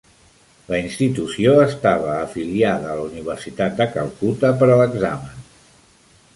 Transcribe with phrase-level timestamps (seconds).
[0.69, 5.49] La institució estava afiliada a la Universitat de Calcuta per a l'examen.